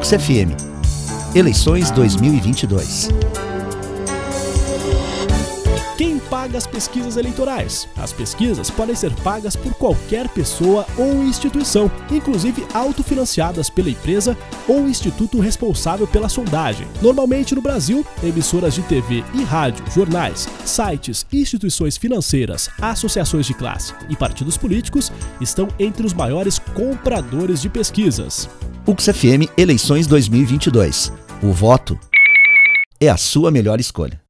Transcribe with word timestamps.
Ux 0.00 0.08
FM. 0.12 0.56
Eleições 1.34 1.90
2022. 1.90 3.10
Quem 5.98 6.18
paga 6.18 6.56
as 6.56 6.66
pesquisas 6.66 7.18
eleitorais? 7.18 7.86
As 7.98 8.10
pesquisas 8.10 8.70
podem 8.70 8.94
ser 8.94 9.12
pagas 9.16 9.54
por 9.54 9.74
qualquer 9.74 10.26
pessoa 10.30 10.86
ou 10.96 11.22
instituição, 11.22 11.90
inclusive 12.10 12.66
autofinanciadas 12.72 13.68
pela 13.68 13.90
empresa 13.90 14.34
ou 14.66 14.88
instituto 14.88 15.38
responsável 15.38 16.06
pela 16.06 16.30
sondagem. 16.30 16.88
Normalmente 17.02 17.54
no 17.54 17.60
Brasil, 17.60 18.04
emissoras 18.22 18.72
de 18.72 18.82
TV 18.84 19.22
e 19.34 19.42
rádio, 19.44 19.84
jornais, 19.92 20.48
sites, 20.64 21.26
instituições 21.30 21.98
financeiras, 21.98 22.70
associações 22.80 23.44
de 23.44 23.52
classe 23.52 23.92
e 24.08 24.16
partidos 24.16 24.56
políticos 24.56 25.12
estão 25.42 25.68
entre 25.78 26.06
os 26.06 26.14
maiores 26.14 26.58
compradores 26.58 27.60
de 27.60 27.68
pesquisas. 27.68 28.48
Ux 28.86 29.04
FM 29.04 29.46
Eleições 29.58 30.06
2022. 30.06 31.12
O 31.42 31.52
voto 31.52 31.98
é 32.98 33.08
a 33.08 33.16
sua 33.16 33.50
melhor 33.50 33.78
escolha. 33.78 34.20